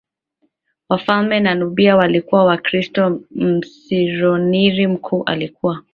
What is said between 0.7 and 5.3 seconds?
wafalme wa Nubia walikuwa Wakristo Mmisionari mkuu